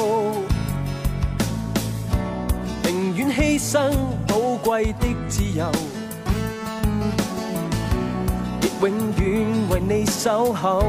[3.58, 3.92] 一生
[4.28, 5.66] 宝贵的自由，
[8.62, 10.84] 亦永远为你守候。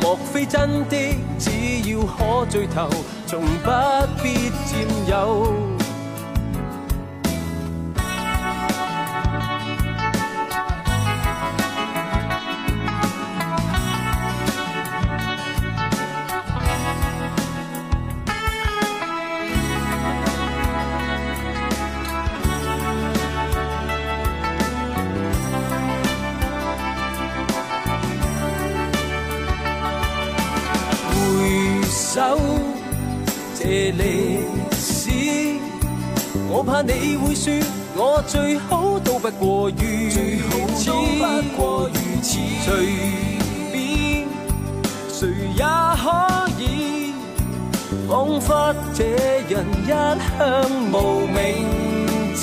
[0.00, 0.96] 莫非真的
[1.36, 1.50] 只
[1.90, 2.88] 要可聚头，
[3.26, 3.70] 从不
[4.22, 5.77] 必占有。
[33.60, 34.38] 这历
[34.76, 35.10] 史，
[36.48, 37.52] 我怕你会说
[37.96, 40.94] 我最好都不过如此。
[42.64, 42.68] 随
[43.72, 44.28] 便
[45.10, 45.64] 谁也
[45.96, 46.06] 可
[46.60, 47.12] 以，
[48.06, 49.02] 仿佛这
[49.48, 50.38] 人一向
[50.92, 51.36] 无名
[52.36, 52.40] 指。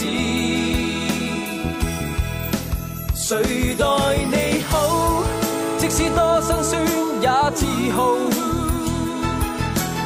[3.15, 3.85] 谁待
[4.29, 5.23] 你好？
[5.77, 6.73] 即使多辛酸
[7.21, 8.01] 也自豪。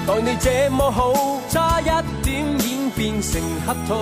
[0.10, 1.14] 待你这么好，
[1.49, 1.86] 差一
[2.24, 4.01] 点演变成乞讨。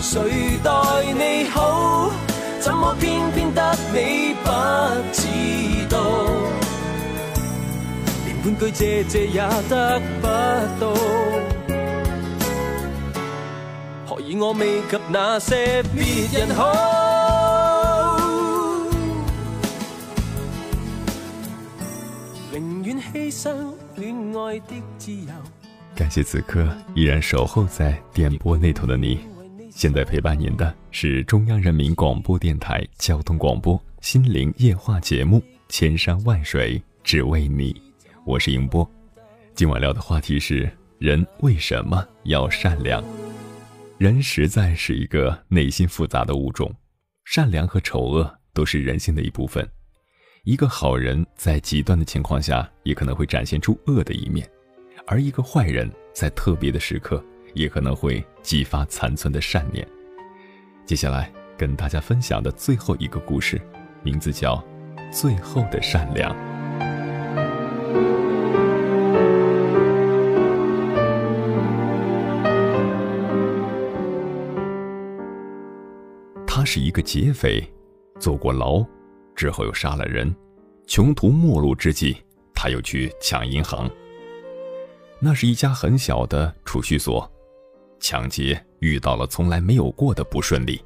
[0.00, 0.70] 谁待
[1.12, 2.10] 你好？
[2.60, 4.48] 怎么偏偏得你不
[5.12, 5.20] 知
[5.90, 6.00] 道？
[8.24, 10.26] 连半句谢谢也得不
[10.80, 10.94] 到。
[14.06, 16.72] 何以我未及那些别人好？
[22.50, 23.73] 宁愿牺牲。
[25.94, 29.20] 感谢此刻依然守候在电波那头的你。
[29.70, 35.38] 现在陪伴您的是中央人民广播电台交通广播《心灵夜话》节目
[35.68, 37.72] 《千山万水只为你》，
[38.24, 38.88] 我是迎波。
[39.54, 40.68] 今晚聊的话题是：
[40.98, 43.02] 人为什么要善良？
[43.98, 46.74] 人实在是一个内心复杂的物种，
[47.24, 49.68] 善良和丑恶都是人性的一部分。
[50.44, 54.44] 一个好人在极端的情况下，也可能会展现出恶的一面；
[55.06, 57.24] 而一个坏人在特别的时刻，
[57.54, 59.88] 也可能会激发残存的善念。
[60.84, 63.58] 接下来跟大家分享的最后一个故事，
[64.02, 64.62] 名字叫
[65.10, 66.30] 《最后的善良》。
[76.46, 77.66] 他是一个劫匪，
[78.20, 78.84] 坐过牢，
[79.34, 80.34] 之后又杀了人，
[80.86, 82.16] 穷途末路之际，
[82.54, 83.90] 他又去抢银行。
[85.18, 87.30] 那是一家很小的储蓄所，
[87.98, 90.82] 抢劫遇到了从来没有过的不顺利，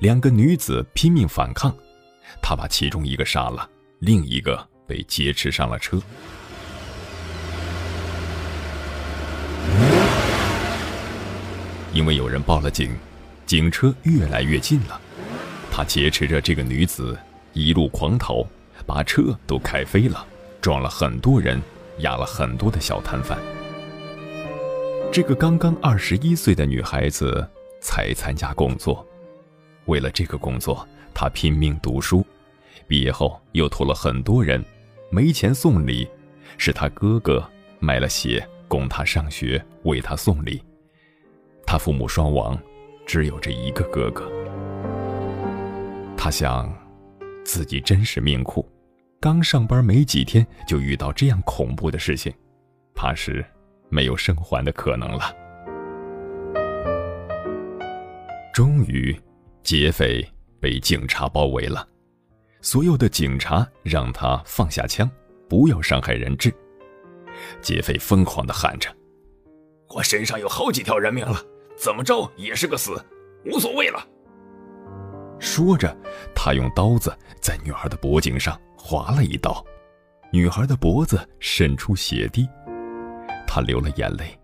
[0.00, 1.74] 两个女子拼命反抗，
[2.40, 3.68] 他把其中一个杀了，
[3.98, 6.00] 另一个被劫持上了车。
[11.92, 12.96] 因为有人报了警，
[13.46, 15.00] 警车越来越近了，
[15.70, 17.16] 他劫持着这个女子，
[17.54, 18.44] 一路狂逃，
[18.84, 20.26] 把车都开飞了，
[20.60, 21.62] 撞了很多人，
[21.98, 23.38] 压了很多的小摊贩。
[25.12, 27.48] 这个刚刚二十一岁的女孩子
[27.80, 29.06] 才参加工作，
[29.84, 30.84] 为了这个工作，
[31.14, 32.26] 她拼命读书，
[32.88, 34.62] 毕业后又托了很多人，
[35.08, 36.08] 没钱送礼，
[36.58, 37.48] 是她哥哥
[37.78, 40.60] 买了鞋供她上学，为她送礼。
[41.64, 42.58] 他父母双亡，
[43.06, 44.28] 只有这一个哥哥。
[46.16, 46.70] 他想，
[47.44, 48.66] 自己真是命苦，
[49.20, 52.32] 刚上班没几天就遇到这样恐怖的事情，
[52.94, 53.44] 怕是
[53.88, 55.34] 没有生还的可能了。
[58.52, 59.14] 终于，
[59.62, 60.26] 劫匪
[60.60, 61.86] 被警察包围了，
[62.60, 65.10] 所有的警察让他放下枪，
[65.48, 66.52] 不要伤害人质。
[67.60, 68.88] 劫匪疯狂地喊着
[69.90, 71.40] ：“我身上有好几条人命了。”
[71.76, 73.04] 怎么着也是个死，
[73.44, 74.06] 无所谓了。
[75.38, 75.96] 说着，
[76.34, 79.64] 他用刀子在女孩的脖颈上划了一刀，
[80.32, 82.48] 女孩的脖子渗出血滴，
[83.46, 84.38] 他流了眼泪。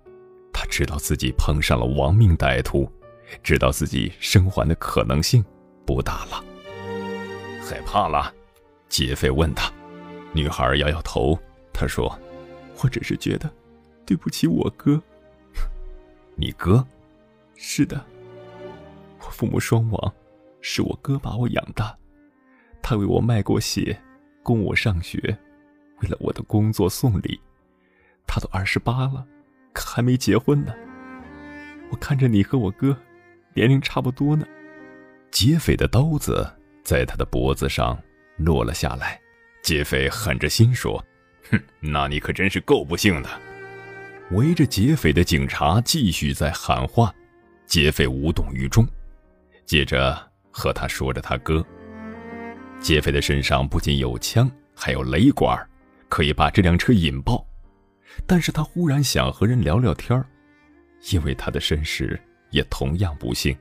[0.52, 2.90] 他知道自己碰上了亡命歹徒，
[3.42, 5.42] 知道自己生还的可能性
[5.86, 6.44] 不大了。
[7.62, 8.32] 害怕了？
[8.88, 9.72] 劫匪问他。
[10.32, 11.38] 女孩摇摇头，
[11.72, 12.16] 她说
[12.82, 13.50] ：“我只是觉得
[14.04, 15.00] 对不起我哥。
[16.36, 16.86] ”你哥？
[17.54, 18.04] 是的，
[19.20, 20.14] 我父母双亡，
[20.60, 21.96] 是我哥把我养大，
[22.82, 23.98] 他为我卖过血，
[24.42, 25.18] 供我上学，
[26.02, 27.40] 为了我的工作送礼。
[28.26, 29.26] 他都二十八了，
[29.72, 30.74] 可还没结婚呢。
[31.90, 32.96] 我看着你和我哥，
[33.54, 34.46] 年龄差不多呢。
[35.30, 36.48] 劫匪的刀子
[36.84, 38.00] 在他的脖子上
[38.36, 39.20] 落了下来，
[39.62, 41.04] 劫匪狠着心说
[41.50, 43.28] ：“哼，那你可真是够不幸的。”
[44.32, 47.12] 围着劫匪的警察继续在喊话。
[47.66, 48.86] 劫匪无动于衷，
[49.64, 51.64] 接着和他说着他哥。
[52.80, 55.58] 劫匪的身上不仅有枪，还有雷管，
[56.08, 57.46] 可以把这辆车引爆，
[58.26, 60.24] 但是他忽然想和人聊聊天，
[61.12, 62.18] 因为他的身世
[62.50, 63.56] 也同样不幸。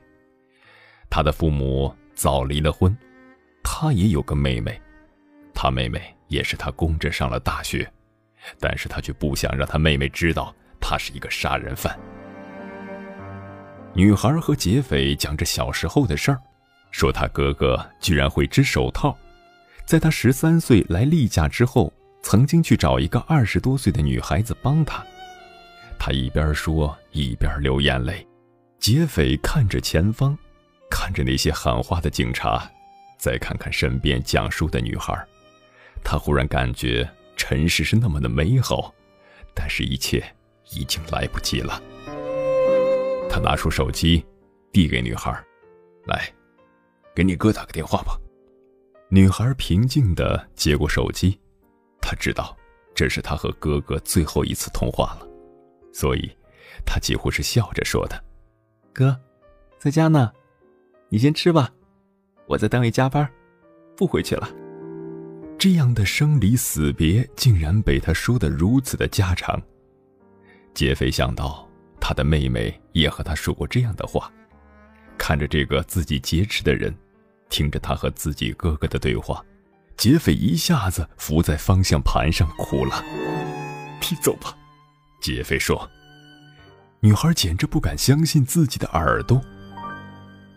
[1.10, 2.96] 他的父母早离了婚，
[3.62, 4.80] 他也有个妹妹，
[5.52, 7.90] 他妹妹也是他供着上了大学，
[8.58, 11.98] 但是他却不想让他妹妹知道他是一个杀人犯。
[13.92, 16.40] 女孩和劫匪讲着小时候的事儿，
[16.90, 19.16] 说他哥哥居然会织手套，
[19.84, 21.92] 在他十三岁来例假之后。
[22.22, 25.02] 曾经去找一个二十多岁的女孩子帮他，
[25.98, 28.28] 他一边说一边流眼泪。
[28.78, 30.36] 劫匪看着前方，
[30.90, 32.70] 看着那些喊话的警察，
[33.18, 35.14] 再看看身边讲述的女孩，
[36.04, 38.94] 他忽然感觉尘世是那么的美好，
[39.54, 40.22] 但是一切
[40.72, 41.82] 已经来不及了。
[43.30, 44.22] 他拿出手机，
[44.72, 45.32] 递给女孩
[46.04, 46.30] ：“来，
[47.20, 48.18] 给你哥打个电话吧。”
[49.12, 51.38] 女孩平静地接过手机。
[52.00, 52.56] 她知道，
[52.94, 55.28] 这是她和哥哥最后一次通话了，
[55.92, 56.30] 所以，
[56.86, 58.24] 她几乎是笑着说的
[58.94, 59.14] ：“哥，
[59.78, 60.32] 在家呢，
[61.10, 61.70] 你先吃吧，
[62.46, 63.30] 我在单位加班，
[63.94, 64.48] 不回去了。”
[65.58, 69.60] 这样的生离死别竟然被他说得如此的家常。
[70.72, 71.68] 劫匪想到
[72.00, 74.32] 他的妹妹也和他说过这样的话，
[75.18, 76.96] 看着这个自己劫持的人，
[77.50, 79.44] 听着他和自己哥哥的对话。
[79.96, 83.04] 劫匪一下子伏在方向盘上哭了。
[84.00, 84.56] 你走吧，
[85.20, 85.86] 劫匪说。
[87.00, 89.40] 女孩简直不敢相信自己的耳朵。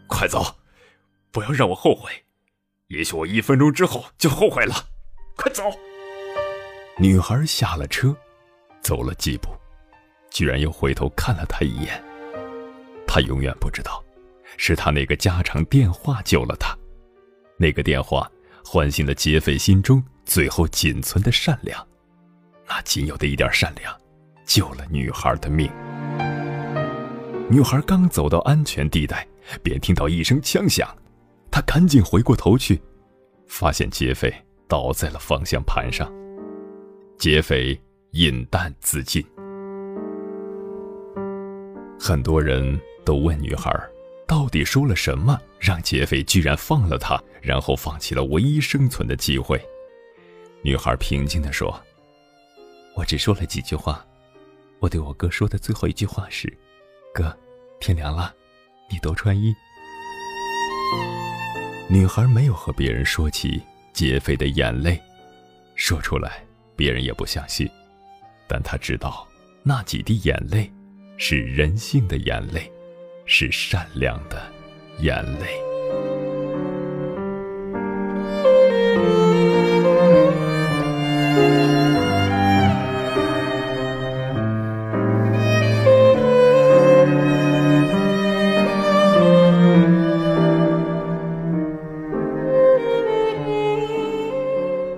[0.07, 0.55] 快走，
[1.31, 2.09] 不要让我后悔。
[2.87, 4.73] 也许我一分钟之后就后悔了。
[5.35, 5.63] 快走。
[6.97, 8.15] 女孩下了车，
[8.81, 9.49] 走了几步，
[10.29, 12.01] 居然又回头看了他一眼。
[13.05, 14.03] 他永远不知道，
[14.57, 16.77] 是他那个家常电话救了他。
[17.57, 18.29] 那个电话。
[18.65, 21.85] 唤醒了劫匪心中最后仅存的善良，
[22.65, 23.93] 那仅有的一点善良，
[24.45, 25.69] 救了女孩的命。
[27.49, 29.27] 女孩刚走到安全地带，
[29.61, 30.87] 便听到一声枪响，
[31.51, 32.81] 她赶紧回过头去，
[33.47, 34.33] 发现劫匪
[34.67, 36.09] 倒在了方向盘上，
[37.19, 37.79] 劫匪
[38.11, 39.23] 引弹自尽。
[41.99, 43.69] 很多人都问女孩。
[44.27, 49.61] 到底说了什么，让劫匪居然放了他，然后放弃了唯一生存的机会？
[50.61, 51.79] 女孩平静地说
[52.95, 54.05] ：“我只说了几句话。
[54.79, 56.51] 我对我哥说的最后一句话是
[57.13, 57.37] ：‘哥，
[57.79, 58.33] 天凉了，
[58.89, 59.53] 你多穿衣。’”
[61.89, 63.61] 女孩没有和别人说起
[63.91, 64.99] 劫匪的眼泪，
[65.75, 66.43] 说出来
[66.75, 67.69] 别人也不相信，
[68.47, 69.27] 但她知道
[69.63, 70.71] 那几滴眼泪
[71.17, 72.71] 是人性的眼泪。
[73.25, 74.41] 是善良的
[74.99, 75.73] 眼泪。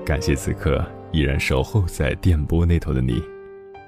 [0.06, 3.35] 感谢此刻依然守候在电波那头的你。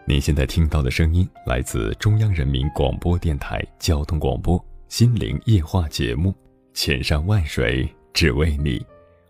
[0.09, 6.31] 您现在听到的声音来自中央人民广播电台交通广播《心灵夜话》节目，
[6.73, 8.79] 《千山万水只为你》，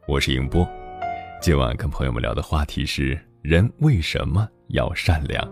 [0.07, 0.69] 我是迎波。
[1.41, 5.43] 今晚跟朋友们聊的话题是：人为什么要善良？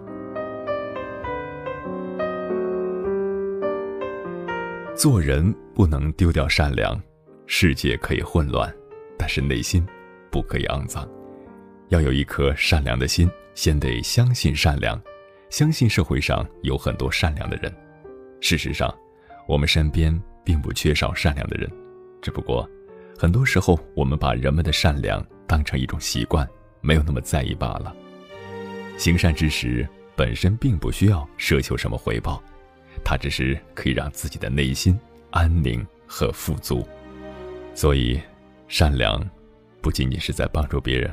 [4.95, 7.01] 做人不能丢掉善良。
[7.47, 8.71] 世界可以混乱，
[9.17, 9.83] 但是内心
[10.29, 11.09] 不可以肮脏。
[11.89, 15.01] 要有一颗善良的心，先得相信善良。
[15.55, 17.73] 相信社会上有很多善良的人，
[18.41, 18.93] 事实上，
[19.47, 21.71] 我们身边并不缺少善良的人，
[22.21, 22.69] 只不过，
[23.17, 26.45] 很多时候我们把人们的善良当成一种习惯，
[26.81, 27.95] 没有那么在意罢了。
[28.97, 32.43] 行善之时，本身并不需要奢求什么回报，
[33.01, 34.99] 它只是可以让自己的内心
[35.31, 36.85] 安宁和富足。
[37.73, 38.19] 所以，
[38.67, 39.25] 善良
[39.81, 41.09] 不仅仅是在帮助别人，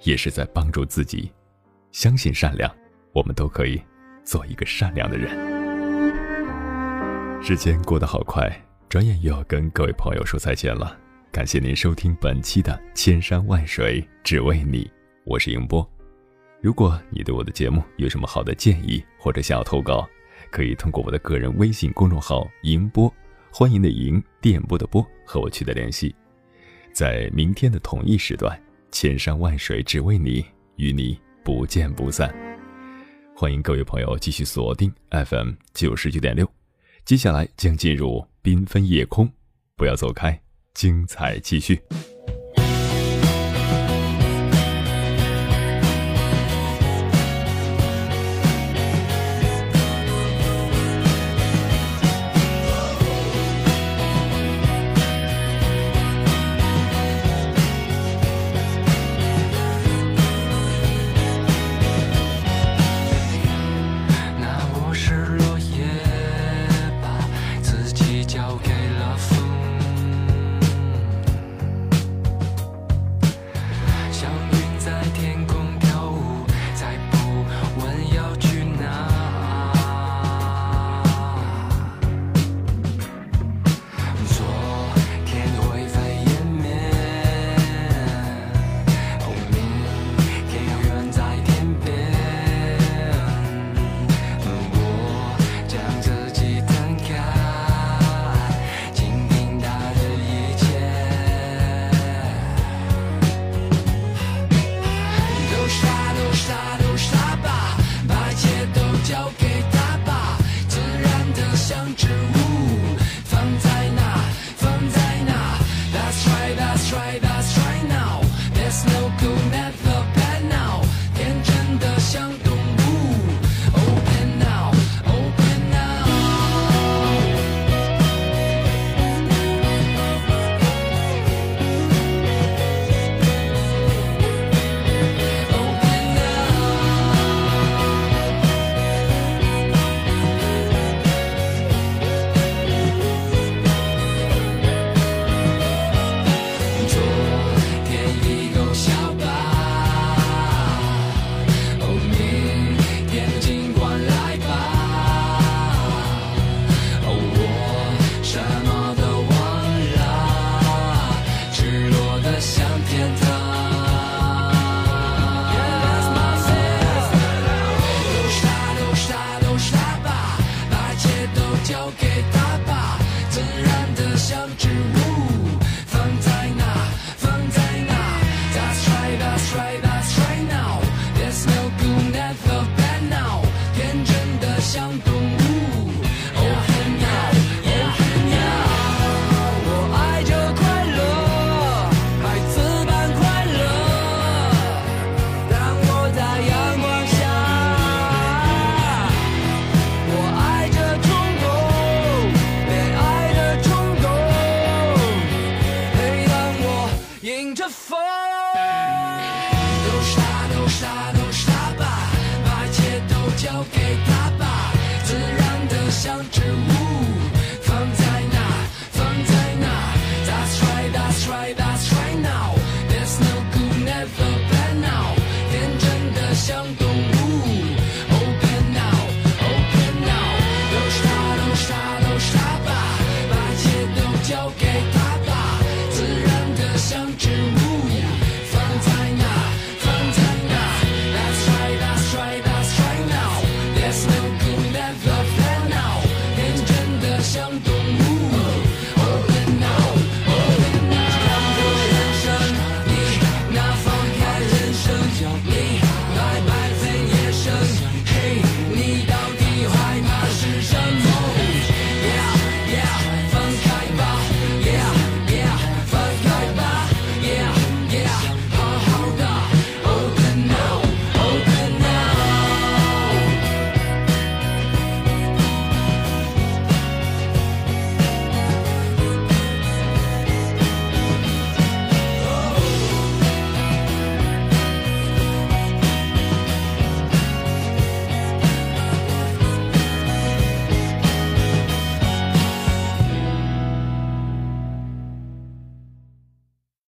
[0.00, 1.30] 也是在帮助自己。
[1.90, 2.74] 相信善良。
[3.12, 3.80] 我们都可以
[4.24, 5.30] 做一个善良的人。
[7.42, 8.50] 时间过得好快，
[8.88, 10.96] 转眼又要跟各位朋友说再见了。
[11.30, 14.84] 感谢您收听本期的《千山万水只为你》，
[15.24, 15.88] 我是迎波。
[16.60, 20.08] 如果你对我的节目有什么好的建议，或者想要投稿，
[20.50, 23.12] 可以通过我的个人微信公众号“迎波”，
[23.52, 26.14] 欢迎的迎，电波的波，和我取得联系。
[26.92, 28.56] 在明天的同一时段，
[28.92, 30.42] 《千山万水只为你》，
[30.76, 32.32] 与你不见不散。
[33.42, 36.48] 欢迎各位朋友继续锁定 FM 九十九点六，
[37.04, 39.28] 接下来将进入缤纷夜空，
[39.74, 40.40] 不要走开，
[40.74, 41.82] 精彩继续。